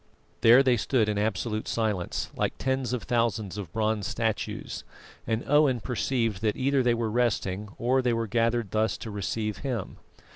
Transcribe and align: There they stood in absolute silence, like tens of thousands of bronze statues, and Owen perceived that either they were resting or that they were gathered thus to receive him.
There 0.41 0.63
they 0.63 0.77
stood 0.77 1.07
in 1.07 1.19
absolute 1.19 1.67
silence, 1.67 2.31
like 2.35 2.57
tens 2.57 2.91
of 2.91 3.03
thousands 3.03 3.55
of 3.59 3.71
bronze 3.71 4.07
statues, 4.07 4.83
and 5.27 5.43
Owen 5.45 5.79
perceived 5.79 6.41
that 6.41 6.57
either 6.57 6.81
they 6.81 6.95
were 6.95 7.11
resting 7.11 7.69
or 7.77 7.99
that 8.01 8.05
they 8.09 8.13
were 8.13 8.25
gathered 8.25 8.71
thus 8.71 8.97
to 8.97 9.11
receive 9.11 9.57
him. 9.57 9.97